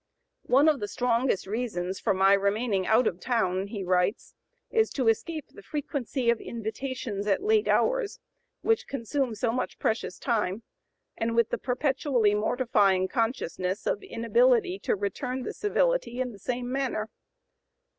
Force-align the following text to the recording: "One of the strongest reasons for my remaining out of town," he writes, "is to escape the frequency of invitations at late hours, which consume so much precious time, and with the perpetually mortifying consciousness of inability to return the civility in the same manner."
"One 0.47 0.67
of 0.67 0.79
the 0.79 0.87
strongest 0.87 1.45
reasons 1.45 1.99
for 1.99 2.11
my 2.15 2.33
remaining 2.33 2.87
out 2.87 3.05
of 3.05 3.19
town," 3.19 3.67
he 3.67 3.83
writes, 3.83 4.33
"is 4.71 4.89
to 4.93 5.07
escape 5.09 5.49
the 5.49 5.61
frequency 5.61 6.31
of 6.31 6.41
invitations 6.41 7.27
at 7.27 7.43
late 7.43 7.67
hours, 7.67 8.19
which 8.63 8.87
consume 8.87 9.35
so 9.35 9.51
much 9.51 9.77
precious 9.77 10.17
time, 10.17 10.63
and 11.15 11.35
with 11.35 11.49
the 11.51 11.59
perpetually 11.59 12.33
mortifying 12.33 13.07
consciousness 13.09 13.85
of 13.85 14.01
inability 14.01 14.79
to 14.79 14.95
return 14.95 15.43
the 15.43 15.53
civility 15.53 16.19
in 16.19 16.31
the 16.31 16.39
same 16.39 16.71
manner." 16.71 17.07